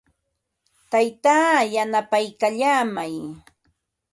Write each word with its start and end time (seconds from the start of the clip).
Taytaa 0.91 1.57
yanapaykallaamay. 1.73 3.13